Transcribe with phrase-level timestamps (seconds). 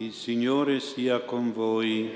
[0.00, 2.08] Il Signore sia con voi.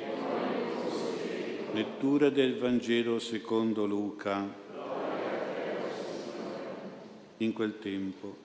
[1.72, 4.48] Lettura del Vangelo secondo Luca.
[7.38, 8.36] In quel tempo,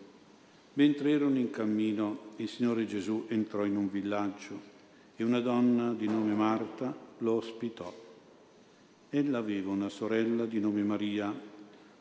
[0.74, 4.60] mentre erano in cammino, il Signore Gesù entrò in un villaggio
[5.16, 7.94] e una donna di nome Marta lo ospitò.
[9.12, 11.32] Ella aveva una sorella di nome Maria,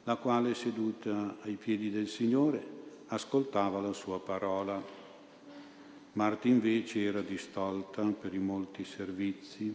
[0.04, 2.64] la quale seduta ai piedi del Signore
[3.08, 5.04] ascoltava la sua parola.
[6.16, 9.74] Marta invece era distolta per i molti servizi.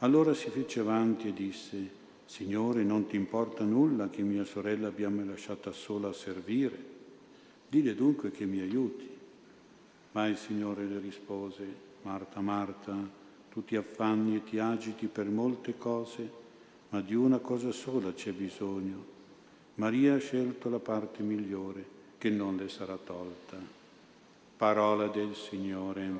[0.00, 1.90] Allora si fece avanti e disse,
[2.26, 6.76] Signore, non ti importa nulla che mia sorella abbia me lasciata sola a servire?
[7.68, 9.08] Dile dunque che mi aiuti.
[10.12, 11.64] Ma il Signore le rispose,
[12.02, 12.94] Marta, Marta,
[13.50, 16.30] tu ti affanni e ti agiti per molte cose,
[16.90, 19.14] ma di una cosa sola c'è bisogno.
[19.76, 21.82] Maria ha scelto la parte migliore,
[22.18, 23.75] che non le sarà tolta.
[24.56, 26.10] Parola del Signore.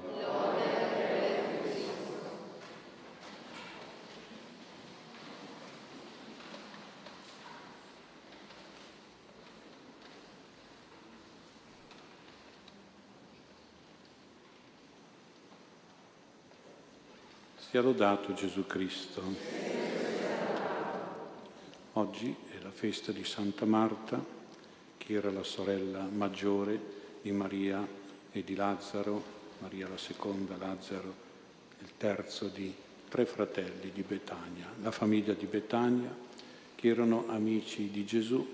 [17.56, 19.22] Sia lodato Gesù Cristo.
[21.94, 24.22] Oggi è la festa di Santa Marta,
[24.98, 26.78] che era la sorella maggiore
[27.22, 28.04] di Maria
[28.38, 29.22] e di Lazzaro,
[29.60, 31.24] Maria la seconda, Lazzaro
[31.80, 32.72] il terzo di
[33.08, 36.14] tre fratelli di Betania, la famiglia di Betania,
[36.74, 38.46] che erano amici di Gesù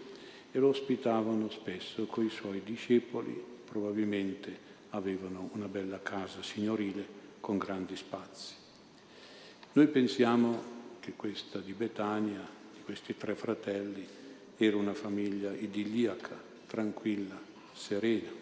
[0.52, 7.04] e lo ospitavano spesso con i suoi discepoli, probabilmente avevano una bella casa signorile
[7.40, 8.54] con grandi spazi.
[9.72, 10.62] Noi pensiamo
[11.00, 14.06] che questa di Betania, di questi tre fratelli,
[14.56, 17.40] era una famiglia idilliaca, tranquilla,
[17.72, 18.41] serena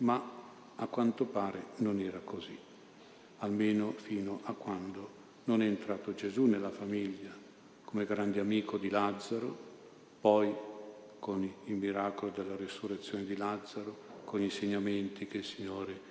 [0.00, 0.38] ma
[0.76, 2.56] a quanto pare non era così,
[3.38, 7.30] almeno fino a quando non è entrato Gesù nella famiglia
[7.84, 9.68] come grande amico di Lazzaro,
[10.20, 10.54] poi
[11.18, 16.08] con il miracolo della risurrezione di Lazzaro, con gli insegnamenti che il Signore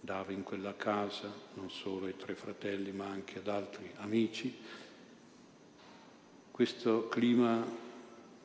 [0.00, 4.56] dava in quella casa, non solo ai tre fratelli ma anche ad altri amici.
[6.52, 7.66] Questo clima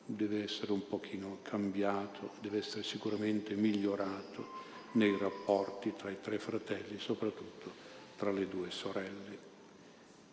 [0.04, 4.62] deve essere un pochino cambiato, deve essere sicuramente migliorato
[4.94, 7.70] nei rapporti tra i tre fratelli, soprattutto
[8.16, 9.38] tra le due sorelle.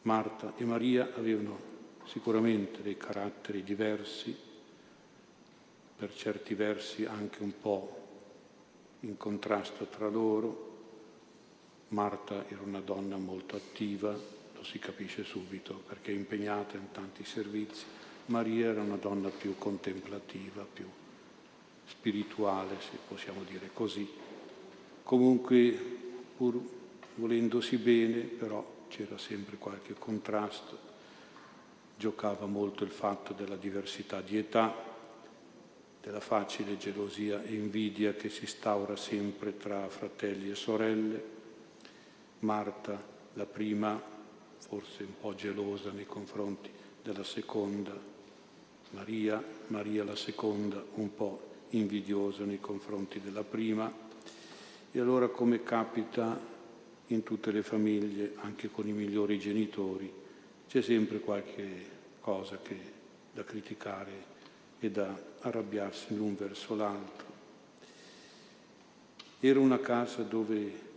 [0.03, 1.69] Marta e Maria avevano
[2.05, 4.35] sicuramente dei caratteri diversi,
[5.95, 7.99] per certi versi anche un po'
[9.01, 10.69] in contrasto tra loro.
[11.89, 17.23] Marta era una donna molto attiva, lo si capisce subito perché è impegnata in tanti
[17.23, 17.85] servizi.
[18.27, 20.87] Maria era una donna più contemplativa, più
[21.85, 24.09] spirituale, se possiamo dire così,
[25.11, 25.77] Comunque,
[26.37, 26.57] pur
[27.15, 30.77] volendosi bene, però c'era sempre qualche contrasto.
[31.97, 34.73] Giocava molto il fatto della diversità di età,
[36.01, 41.23] della facile gelosia e invidia che si instaura sempre tra fratelli e sorelle.
[42.39, 42.97] Marta,
[43.33, 44.01] la prima,
[44.59, 46.69] forse un po' gelosa nei confronti
[47.03, 47.91] della seconda,
[48.91, 54.07] Maria, Maria la seconda, un po' invidiosa nei confronti della prima
[54.91, 56.37] e allora come capita
[57.07, 60.11] in tutte le famiglie, anche con i migliori genitori,
[60.67, 61.85] c'è sempre qualche
[62.19, 62.77] cosa che,
[63.33, 64.29] da criticare
[64.79, 67.29] e da arrabbiarsi l'un verso l'altro.
[69.39, 70.89] Era una casa dove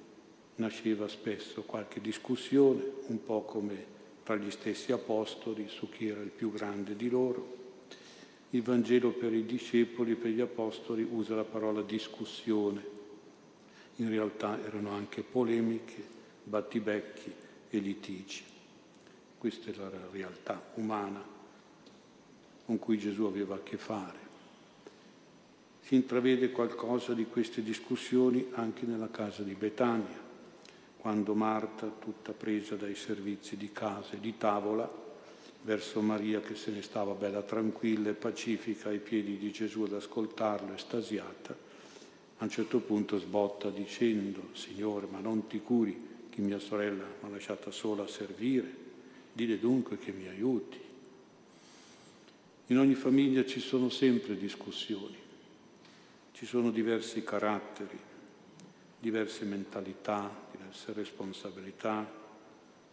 [0.56, 3.92] nasceva spesso qualche discussione, un po' come
[4.24, 7.62] tra gli stessi apostoli su chi era il più grande di loro.
[8.50, 12.93] Il Vangelo per i discepoli e per gli apostoli usa la parola discussione
[13.96, 16.02] in realtà erano anche polemiche,
[16.42, 17.32] battibecchi
[17.70, 18.42] e litigi.
[19.38, 21.22] Questa è la realtà umana
[22.64, 24.22] con cui Gesù aveva a che fare.
[25.80, 30.22] Si intravede qualcosa di queste discussioni anche nella casa di Betania,
[30.96, 34.90] quando Marta, tutta presa dai servizi di casa e di tavola,
[35.60, 39.92] verso Maria che se ne stava bella tranquilla e pacifica ai piedi di Gesù ad
[39.92, 41.54] ascoltarlo, estasiata,
[42.38, 47.28] a un certo punto sbotta dicendo, Signore, ma non ti curi che mia sorella mi
[47.28, 48.82] ha lasciata sola a servire,
[49.32, 50.80] dile dunque che mi aiuti.
[52.66, 55.16] In ogni famiglia ci sono sempre discussioni,
[56.32, 57.98] ci sono diversi caratteri,
[58.98, 62.10] diverse mentalità, diverse responsabilità,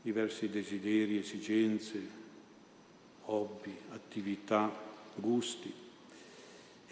[0.02, 2.20] diversi desideri, esigenze,
[3.26, 4.72] hobby, attività,
[5.16, 5.81] gusti.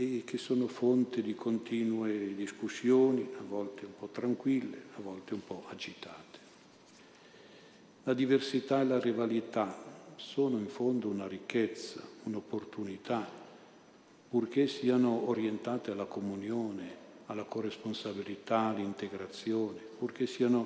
[0.01, 5.43] E che sono fonte di continue discussioni, a volte un po' tranquille, a volte un
[5.45, 6.39] po' agitate.
[8.03, 9.75] La diversità e la rivalità
[10.15, 13.27] sono in fondo una ricchezza, un'opportunità,
[14.29, 20.65] purché siano orientate alla comunione, alla corresponsabilità, all'integrazione, purché siano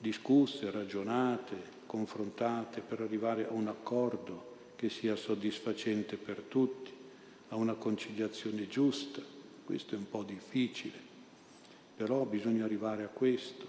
[0.00, 1.54] discusse, ragionate,
[1.86, 7.02] confrontate per arrivare a un accordo che sia soddisfacente per tutti
[7.48, 9.22] a una conciliazione giusta.
[9.64, 10.98] Questo è un po' difficile,
[11.96, 13.66] però bisogna arrivare a questo,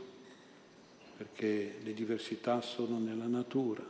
[1.18, 3.84] perché le diversità sono nella natura,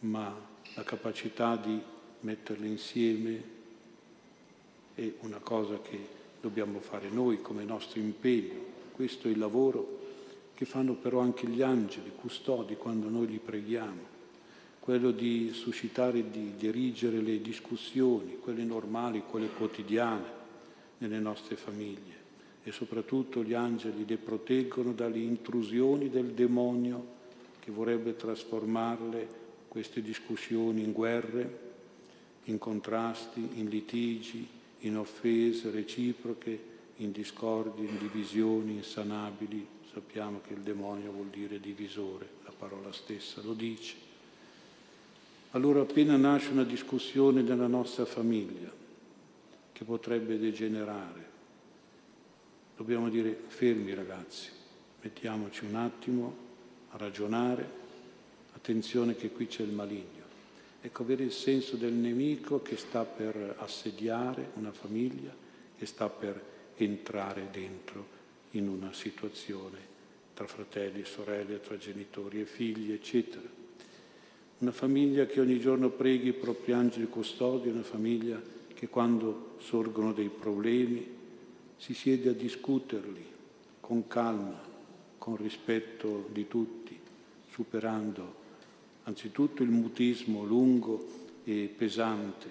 [0.00, 0.34] ma
[0.74, 1.80] la capacità di
[2.20, 3.42] metterle insieme
[4.94, 5.98] è una cosa che
[6.40, 8.74] dobbiamo fare noi come nostro impegno.
[8.92, 10.04] Questo è il lavoro
[10.54, 14.15] che fanno però anche gli angeli custodi quando noi li preghiamo
[14.86, 20.22] quello di suscitare, di dirigere le discussioni, quelle normali, quelle quotidiane
[20.98, 22.14] nelle nostre famiglie
[22.62, 27.04] e soprattutto gli angeli le proteggono dalle intrusioni del demonio
[27.58, 29.28] che vorrebbe trasformarle
[29.66, 31.58] queste discussioni in guerre,
[32.44, 34.46] in contrasti, in litigi,
[34.82, 36.60] in offese reciproche,
[36.98, 39.66] in discordi, in divisioni insanabili.
[39.92, 44.05] Sappiamo che il demonio vuol dire divisore, la parola stessa lo dice.
[45.56, 48.70] Allora appena nasce una discussione nella nostra famiglia
[49.72, 51.24] che potrebbe degenerare,
[52.76, 54.50] dobbiamo dire fermi ragazzi,
[55.00, 56.36] mettiamoci un attimo
[56.90, 57.66] a ragionare,
[58.52, 60.24] attenzione che qui c'è il maligno.
[60.82, 65.34] Ecco, avere il senso del nemico che sta per assediare una famiglia,
[65.74, 66.38] che sta per
[66.76, 68.06] entrare dentro
[68.50, 69.78] in una situazione
[70.34, 73.64] tra fratelli e sorelle, tra genitori e figli, eccetera.
[74.58, 78.40] Una famiglia che ogni giorno preghi i propri angeli custodi, una famiglia
[78.72, 81.06] che quando sorgono dei problemi
[81.76, 83.22] si siede a discuterli
[83.80, 84.58] con calma,
[85.18, 86.98] con rispetto di tutti,
[87.50, 88.44] superando
[89.02, 91.06] anzitutto il mutismo lungo
[91.44, 92.48] e pesante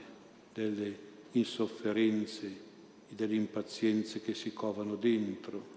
[0.54, 0.98] delle
[1.31, 2.46] insofferenze
[3.10, 5.74] e delle impazienze che si covano dentro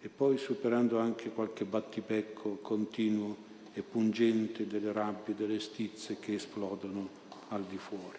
[0.00, 7.20] e poi superando anche qualche battibecco continuo e pungente delle rabbie, delle stizze che esplodono
[7.48, 8.18] al di fuori.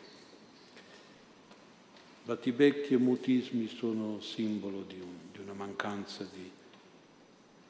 [2.25, 6.49] Battibecchi e mutismi sono simbolo di, un, di una mancanza di,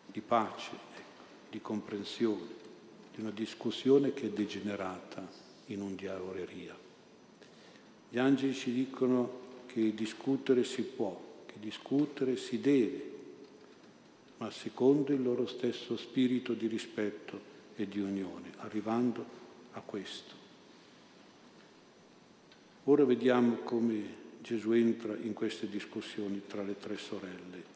[0.06, 2.62] di pace, ecco, di comprensione,
[3.14, 5.28] di una discussione che è degenerata
[5.68, 6.78] in un diavoreria.
[8.10, 13.12] Gli angeli ci dicono che discutere si può, che discutere si deve,
[14.38, 19.26] ma secondo il loro stesso spirito di rispetto e di unione, arrivando
[19.74, 20.42] a questo.
[22.86, 27.72] Ora vediamo come Gesù entra in queste discussioni tra le tre sorelle.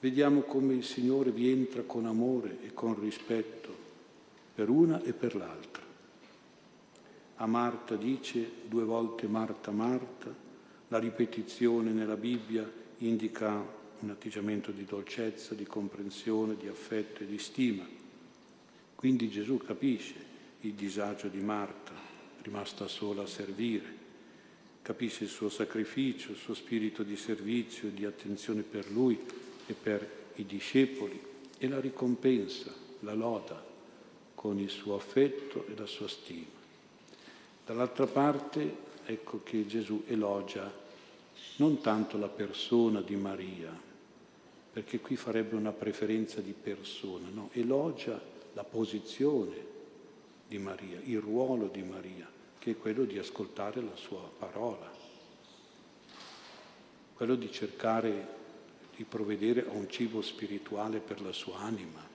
[0.00, 3.74] Vediamo come il Signore vi entra con amore e con rispetto
[4.54, 5.84] per una e per l'altra.
[7.36, 10.32] A Marta dice due volte Marta, Marta,
[10.88, 13.62] la ripetizione nella Bibbia indica
[14.00, 17.86] un atteggiamento di dolcezza, di comprensione, di affetto e di stima.
[18.94, 20.14] Quindi Gesù capisce
[20.60, 21.92] il disagio di Marta,
[22.42, 24.04] rimasta sola a servire,
[24.82, 29.18] capisce il suo sacrificio, il suo spirito di servizio, di attenzione per lui
[29.66, 31.20] e per i discepoli
[31.58, 33.64] e la ricompensa, la loda
[34.34, 36.54] con il suo affetto e la sua stima.
[37.64, 40.72] Dall'altra parte ecco che Gesù elogia
[41.56, 43.72] non tanto la persona di Maria,
[44.72, 47.48] perché qui farebbe una preferenza di persona, no?
[47.52, 48.20] elogia
[48.52, 49.74] la posizione
[50.46, 52.28] di Maria, il ruolo di Maria,
[52.58, 54.90] che è quello di ascoltare la sua parola,
[57.14, 58.34] quello di cercare
[58.94, 62.14] di provvedere a un cibo spirituale per la sua anima.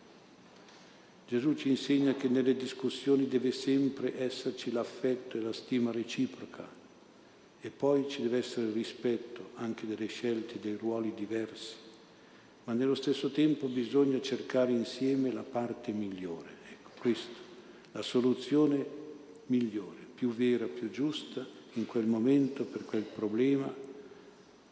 [1.27, 6.80] Gesù ci insegna che nelle discussioni deve sempre esserci l'affetto e la stima reciproca
[7.61, 11.89] e poi ci deve essere il rispetto anche delle scelte, dei ruoli diversi
[12.63, 16.49] ma nello stesso tempo bisogna cercare insieme la parte migliore.
[16.69, 17.33] Ecco, questa,
[17.91, 18.85] la soluzione
[19.47, 23.73] migliore, più vera, più giusta in quel momento per quel problema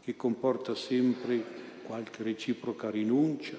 [0.01, 1.43] che comporta sempre
[1.83, 3.57] qualche reciproca rinuncia,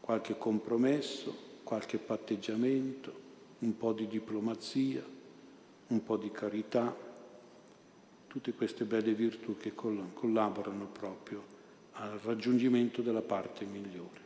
[0.00, 3.22] qualche compromesso, qualche patteggiamento,
[3.60, 5.02] un po' di diplomazia,
[5.86, 6.94] un po' di carità,
[8.34, 11.40] tutte queste belle virtù che collaborano proprio
[11.92, 14.22] al raggiungimento della parte migliore.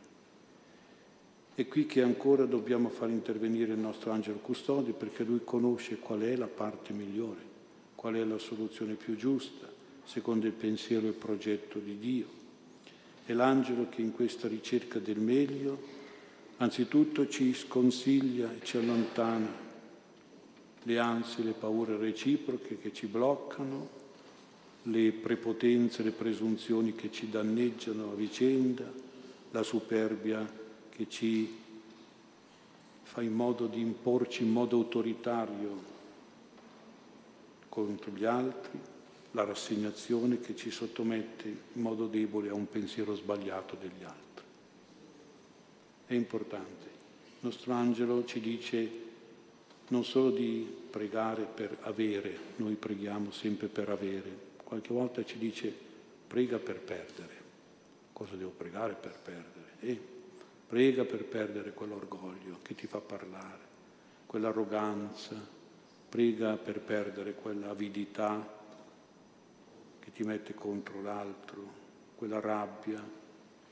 [1.53, 6.21] È qui che ancora dobbiamo far intervenire il nostro angelo custode perché lui conosce qual
[6.21, 7.41] è la parte migliore,
[7.93, 9.69] qual è la soluzione più giusta,
[10.05, 12.27] secondo il pensiero e il progetto di Dio.
[13.23, 15.79] È l'angelo che in questa ricerca del meglio
[16.57, 19.68] anzitutto ci sconsiglia e ci allontana
[20.89, 23.97] le ansie, le paure reciproche che ci bloccano,
[24.83, 28.91] le prepotenze, le presunzioni che ci danneggiano a vicenda,
[29.51, 30.51] la superbia
[30.89, 31.57] che ci
[33.03, 35.97] fa in modo di imporci in modo autoritario
[37.69, 38.79] contro gli altri,
[39.31, 44.45] la rassegnazione che ci sottomette in modo debole a un pensiero sbagliato degli altri.
[46.07, 46.87] È importante.
[46.87, 49.07] Il nostro angelo ci dice
[49.89, 55.73] non solo di pregare per avere, noi preghiamo sempre per avere, qualche volta ci dice
[56.27, 57.37] prega per perdere.
[58.13, 59.73] Cosa devo pregare per perdere?
[59.79, 59.99] E
[60.67, 63.67] prega per perdere quell'orgoglio che ti fa parlare,
[64.25, 65.35] quell'arroganza,
[66.09, 68.57] prega per perdere quell'avidità
[69.99, 71.77] che ti mette contro l'altro,
[72.15, 73.01] quella rabbia,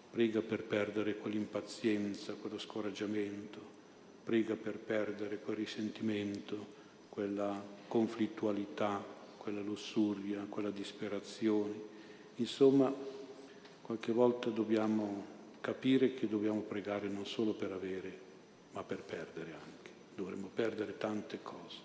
[0.09, 3.75] prega per perdere quell'impazienza, quello scoraggiamento.
[4.23, 6.75] Prega per perdere quel risentimento,
[7.17, 9.03] quella conflittualità,
[9.37, 11.73] quella lussuria, quella disperazione.
[12.35, 12.93] Insomma,
[13.81, 15.25] qualche volta dobbiamo
[15.59, 18.19] capire che dobbiamo pregare non solo per avere,
[18.71, 19.89] ma per perdere anche.
[20.13, 21.77] Dovremmo perdere tante cose,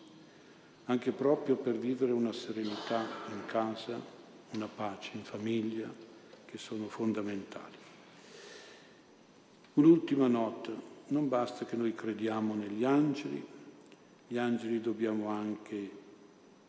[0.85, 3.99] anche proprio per vivere una serenità in casa,
[4.51, 5.91] una pace in famiglia,
[6.45, 7.79] che sono fondamentali.
[9.73, 10.73] Un'ultima nota,
[11.07, 13.61] non basta che noi crediamo negli angeli,
[14.26, 15.91] gli angeli dobbiamo anche,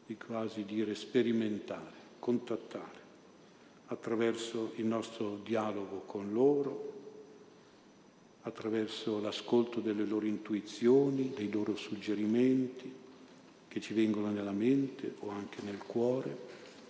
[0.06, 3.02] di quasi dire, sperimentare, contattare
[3.88, 6.92] attraverso il nostro dialogo con loro,
[8.42, 12.92] attraverso l'ascolto delle loro intuizioni, dei loro suggerimenti
[13.68, 16.36] che ci vengono nella mente o anche nel cuore,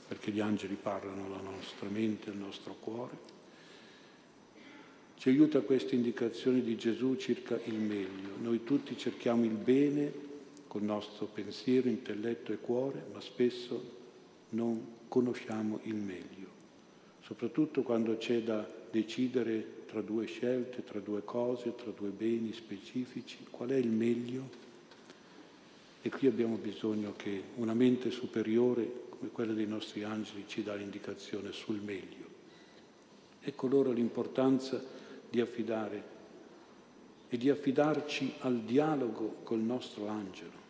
[0.07, 3.31] perché gli angeli parlano alla nostra mente, al nostro cuore.
[5.17, 8.31] Ci aiuta questa indicazione di Gesù circa il meglio.
[8.41, 10.11] Noi tutti cerchiamo il bene
[10.73, 14.01] col nostro pensiero, intelletto e cuore, ma spesso
[14.49, 16.47] non conosciamo il meglio,
[17.21, 23.45] soprattutto quando c'è da decidere tra due scelte, tra due cose, tra due beni specifici,
[23.51, 24.49] qual è il meglio?
[26.01, 30.73] E qui abbiamo bisogno che una mente superiore come quella dei nostri angeli ci dà
[30.73, 32.25] l'indicazione sul meglio.
[33.41, 34.83] Ecco allora l'importanza
[35.29, 36.03] di affidare
[37.29, 40.62] e di affidarci al dialogo col nostro angelo,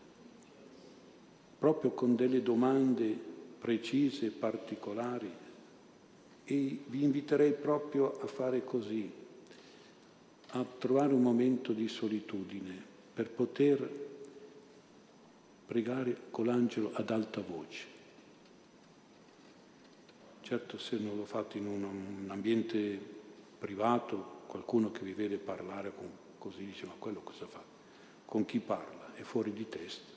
[1.64, 3.18] proprio con delle domande
[3.58, 5.32] precise particolari.
[6.44, 9.10] E vi inviterei proprio a fare così,
[10.50, 12.76] a trovare un momento di solitudine
[13.14, 13.90] per poter
[15.66, 17.86] pregare con l'angelo ad alta voce.
[20.42, 23.00] Certo se non lo fate in un ambiente
[23.58, 27.64] privato qualcuno che vi vede parlare con, così dice ma quello cosa fa?
[28.26, 29.14] Con chi parla?
[29.14, 30.13] È fuori di testa?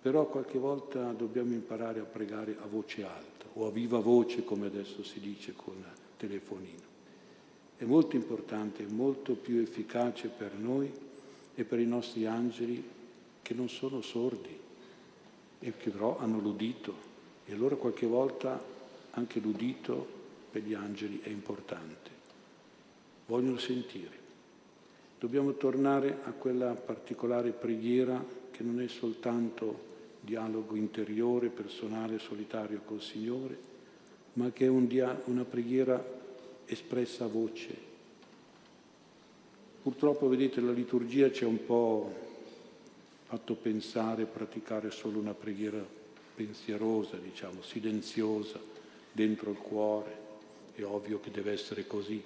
[0.00, 4.66] Però qualche volta dobbiamo imparare a pregare a voce alta o a viva voce come
[4.66, 5.84] adesso si dice con
[6.16, 6.86] telefonino.
[7.76, 10.90] È molto importante, è molto più efficace per noi
[11.54, 12.82] e per i nostri angeli
[13.42, 14.56] che non sono sordi
[15.60, 17.06] e che però hanno l'udito
[17.44, 18.62] e allora qualche volta
[19.10, 20.16] anche l'udito
[20.50, 22.18] per gli angeli è importante
[23.28, 24.26] vogliono sentire.
[25.18, 29.86] Dobbiamo tornare a quella particolare preghiera che non è soltanto
[30.20, 33.58] dialogo interiore, personale, solitario col Signore,
[34.34, 36.04] ma che è un dia- una preghiera
[36.66, 37.86] espressa a voce.
[39.82, 42.12] Purtroppo, vedete, la liturgia ci ha un po'
[43.24, 45.84] fatto pensare, praticare solo una preghiera
[46.34, 48.60] pensierosa, diciamo, silenziosa,
[49.12, 50.26] dentro il cuore.
[50.74, 52.22] È ovvio che deve essere così,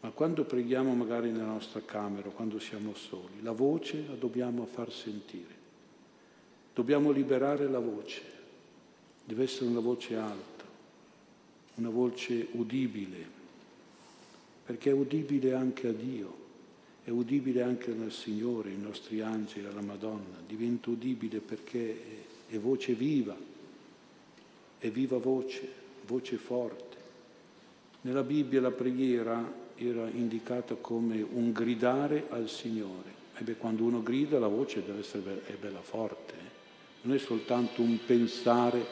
[0.00, 4.90] ma quando preghiamo magari nella nostra camera, quando siamo soli, la voce la dobbiamo far
[4.90, 5.61] sentire.
[6.74, 8.22] Dobbiamo liberare la voce.
[9.24, 10.64] Deve essere una voce alta,
[11.74, 13.24] una voce udibile,
[14.64, 16.40] perché è udibile anche a Dio,
[17.04, 20.38] è udibile anche al Signore, ai nostri angeli, alla Madonna.
[20.46, 22.00] Diventa udibile perché
[22.48, 23.36] è voce viva,
[24.78, 25.68] è viva voce,
[26.06, 26.96] voce forte.
[28.02, 33.20] Nella Bibbia la preghiera era indicata come un gridare al Signore.
[33.36, 36.41] E beh, quando uno grida la voce deve essere be- bella forte?
[37.02, 38.84] Non è soltanto un pensare,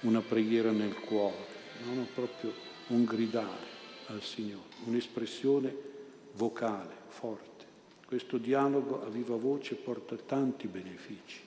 [0.00, 1.52] una preghiera nel cuore,
[1.86, 2.52] non è proprio
[2.88, 3.72] un gridare
[4.08, 5.74] al Signore, un'espressione
[6.34, 7.64] vocale, forte.
[8.06, 11.40] Questo dialogo a viva voce porta tanti benefici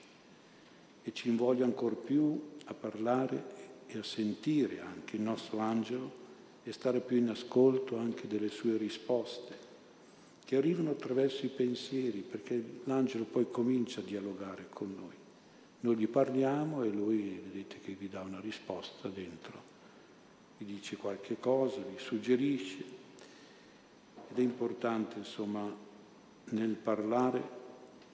[1.04, 3.56] e ci invoglia ancor più a parlare
[3.86, 6.26] e a sentire anche il nostro angelo
[6.64, 9.56] e stare più in ascolto anche delle sue risposte,
[10.44, 15.27] che arrivano attraverso i pensieri, perché l'angelo poi comincia a dialogare con noi.
[15.80, 19.62] Noi gli parliamo e lui, vedete che vi dà una risposta dentro,
[20.58, 22.96] vi dice qualche cosa, vi suggerisce.
[24.30, 25.72] Ed è importante, insomma,
[26.50, 27.56] nel parlare,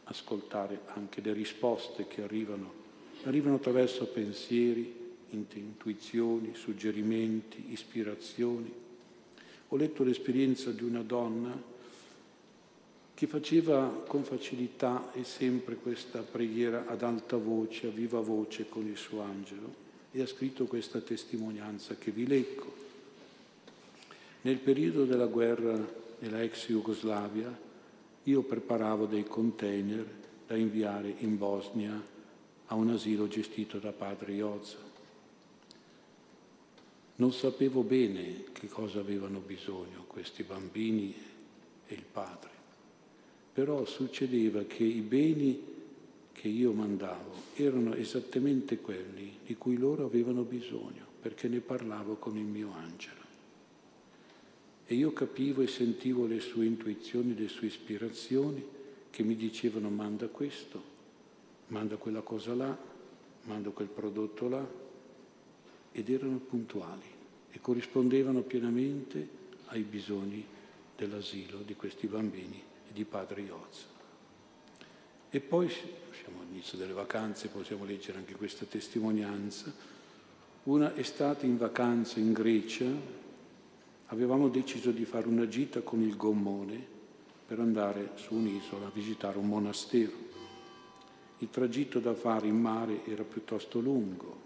[0.05, 2.83] ascoltare anche le risposte che arrivano.
[3.25, 8.73] Arrivano attraverso pensieri, intuizioni, suggerimenti, ispirazioni.
[9.69, 11.73] Ho letto l'esperienza di una donna
[13.15, 18.87] che faceva con facilità e sempre questa preghiera ad alta voce, a viva voce con
[18.87, 22.83] il suo angelo e ha scritto questa testimonianza che vi leggo.
[24.43, 27.57] Nel periodo della guerra nella ex Jugoslavia
[28.25, 30.05] io preparavo dei container
[30.47, 32.03] da inviare in Bosnia
[32.67, 34.93] a un asilo gestito da padre Iozza.
[37.17, 41.15] Non sapevo bene che cosa avevano bisogno questi bambini
[41.87, 42.54] e il padre
[43.55, 45.73] però succedeva che i beni
[46.33, 52.37] che io mandavo erano esattamente quelli di cui loro avevano bisogno, perché ne parlavo con
[52.37, 53.23] il mio angelo.
[54.87, 58.63] E io capivo e sentivo le sue intuizioni, le sue ispirazioni
[59.09, 60.83] che mi dicevano manda questo,
[61.69, 62.77] manda quella cosa là,
[63.45, 64.69] manda quel prodotto là,
[65.93, 67.07] ed erano puntuali
[67.53, 69.29] e corrispondevano pienamente
[69.67, 70.45] ai bisogni
[70.97, 73.87] dell'asilo di questi bambini di Padre Iozza.
[75.29, 79.75] E poi, siamo all'inizio delle vacanze, possiamo leggere anche questa testimonianza.
[80.63, 82.87] Una estate in vacanza in Grecia
[84.07, 86.93] avevamo deciso di fare una gita con il gommone
[87.47, 90.13] per andare su un'isola a visitare un monastero.
[91.39, 94.43] Il tragitto da fare in mare era piuttosto lungo.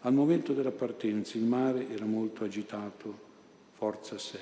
[0.00, 3.18] Al momento della partenza il mare era molto agitato,
[3.72, 4.40] forza 6.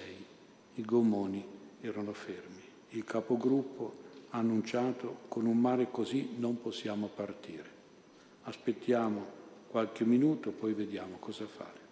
[0.74, 1.46] I gommoni
[1.80, 2.63] erano fermi
[2.94, 7.72] il capogruppo ha annunciato con un mare così non possiamo partire.
[8.42, 11.82] Aspettiamo qualche minuto, poi vediamo cosa fare.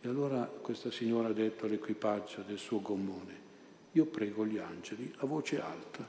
[0.00, 3.40] E allora questa signora ha detto all'equipaggio del suo gommone,
[3.92, 6.06] io prego gli angeli a voce alta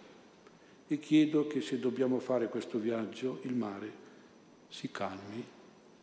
[0.88, 4.02] e chiedo che se dobbiamo fare questo viaggio il mare
[4.68, 5.46] si calmi,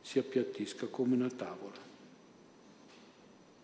[0.01, 1.89] si appiattisca come una tavola.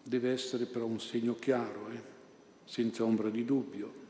[0.02, 2.15] Deve essere però un segno chiaro, eh?
[2.66, 4.04] Senza ombra di dubbio.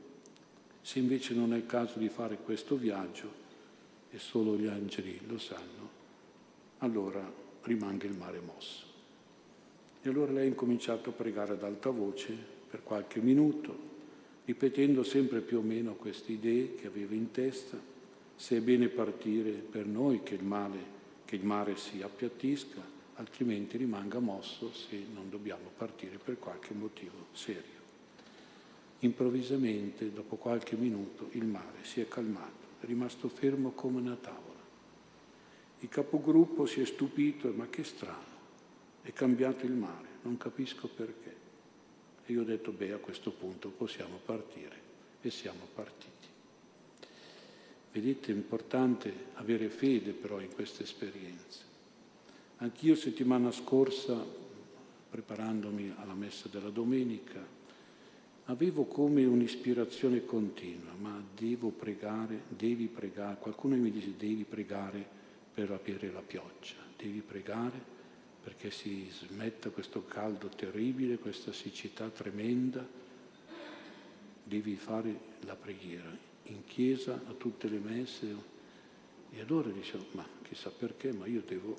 [0.80, 3.44] Se invece non è il caso di fare questo viaggio,
[4.10, 5.90] e solo gli angeli lo sanno,
[6.78, 7.30] allora
[7.62, 8.84] rimanga il mare mosso.
[10.02, 12.34] E allora lei ha incominciato a pregare ad alta voce
[12.68, 13.94] per qualche minuto,
[14.44, 17.78] ripetendo sempre più o meno queste idee che aveva in testa,
[18.36, 20.78] se è bene partire per noi che il, mare,
[21.24, 27.26] che il mare si appiattisca, altrimenti rimanga mosso se non dobbiamo partire per qualche motivo
[27.32, 27.75] serio.
[29.06, 34.58] Improvvisamente, dopo qualche minuto, il mare si è calmato, è rimasto fermo come una tavola.
[35.78, 38.34] Il capogruppo si è stupito, ma che strano,
[39.02, 41.36] è cambiato il mare, non capisco perché.
[42.26, 44.74] E io ho detto, beh, a questo punto possiamo partire.
[45.22, 46.26] E siamo partiti.
[47.92, 51.62] Vedete, è importante avere fede però in queste esperienze.
[52.56, 54.20] Anch'io settimana scorsa,
[55.10, 57.54] preparandomi alla messa della domenica,
[58.46, 65.04] avevo come un'ispirazione continua, ma devo pregare, devi pregare, qualcuno mi dice devi pregare
[65.52, 67.94] per avere la pioggia, devi pregare
[68.42, 72.86] perché si smetta questo caldo terribile, questa siccità tremenda,
[74.44, 78.54] devi fare la preghiera in chiesa a tutte le messe.
[79.32, 81.76] E allora dicevo, ma chissà perché, ma io devo,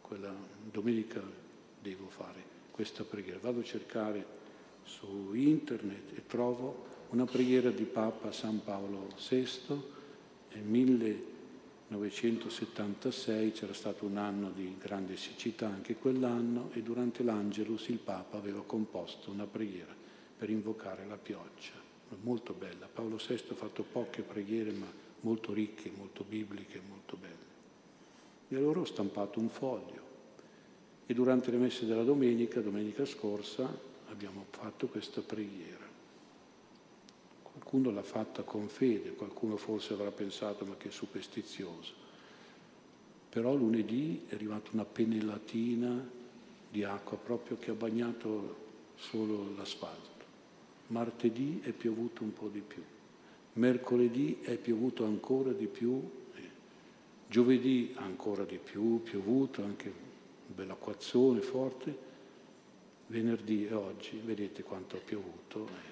[0.00, 0.34] quella
[0.70, 1.22] domenica
[1.82, 4.24] devo fare questa preghiera, vado a cercare
[4.90, 9.48] su internet e trovo una preghiera di Papa San Paolo VI
[10.52, 17.98] nel 1976, c'era stato un anno di grande siccità anche quell'anno e durante l'Angelus il
[17.98, 19.94] Papa aveva composto una preghiera
[20.36, 21.70] per invocare la pioggia,
[22.22, 22.88] molto bella.
[22.92, 27.48] Paolo VI ha fatto poche preghiere ma molto ricche, molto bibliche, molto belle.
[28.48, 30.08] E allora ho stampato un foglio
[31.06, 35.88] e durante le messe della domenica, domenica scorsa, abbiamo fatto questa preghiera.
[37.42, 41.92] Qualcuno l'ha fatta con fede, qualcuno forse avrà pensato ma che superstizioso.
[43.28, 46.08] Però lunedì è arrivata una pennellatina
[46.70, 50.08] di acqua proprio che ha bagnato solo l'asfalto.
[50.88, 52.82] Martedì è piovuto un po' di più.
[53.54, 56.18] Mercoledì è piovuto ancora di più.
[57.28, 62.08] Giovedì ancora di più, piovuto anche un bel acquazzone forte.
[63.10, 65.90] Venerdì e oggi, vedete quanto ha piovuto, eh,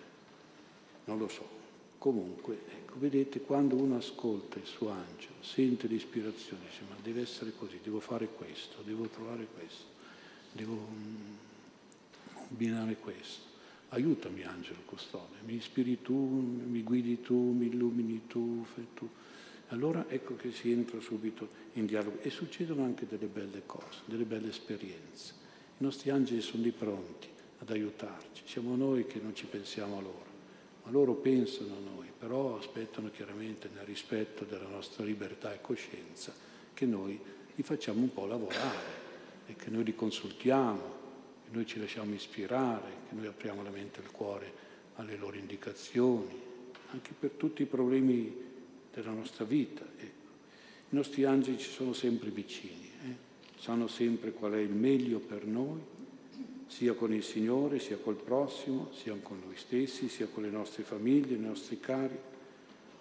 [1.06, 1.56] non lo so.
[1.98, 7.52] Comunque, ecco, vedete, quando uno ascolta il suo angelo, sente l'ispirazione, dice ma deve essere
[7.58, 9.84] così, devo fare questo, devo trovare questo,
[10.52, 11.34] devo mm,
[12.34, 13.46] combinare questo.
[13.88, 19.08] Aiutami angelo custode, mi ispiri tu, mi guidi tu, mi illumini tu, fai tu.
[19.70, 24.24] Allora ecco che si entra subito in dialogo e succedono anche delle belle cose, delle
[24.24, 25.37] belle esperienze.
[25.80, 27.28] I nostri angeli sono lì pronti
[27.60, 30.26] ad aiutarci, siamo noi che non ci pensiamo a loro,
[30.82, 36.34] ma loro pensano a noi, però aspettano chiaramente nel rispetto della nostra libertà e coscienza
[36.74, 37.18] che noi
[37.54, 39.06] li facciamo un po' lavorare
[39.46, 40.96] e che noi li consultiamo,
[41.44, 44.52] che noi ci lasciamo ispirare, che noi apriamo la mente e il cuore
[44.96, 46.40] alle loro indicazioni,
[46.90, 48.34] anche per tutti i problemi
[48.92, 49.84] della nostra vita.
[49.96, 50.26] Ecco.
[50.90, 52.87] I nostri angeli ci sono sempre vicini?
[53.58, 55.80] Sanno sempre qual è il meglio per noi,
[56.66, 60.82] sia con il Signore, sia col prossimo, sia con noi stessi, sia con le nostre
[60.82, 62.16] famiglie, i nostri cari.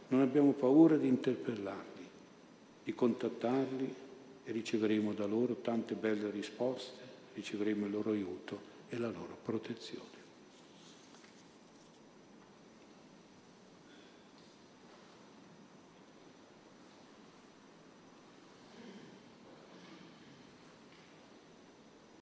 [0.09, 2.07] Non abbiamo paura di interpellarli,
[2.83, 3.93] di contattarli
[4.45, 10.16] e riceveremo da loro tante belle risposte, riceveremo il loro aiuto e la loro protezione.